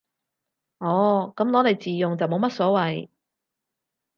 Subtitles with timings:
[0.79, 3.09] 哦，噉攞嚟自用就冇乜所謂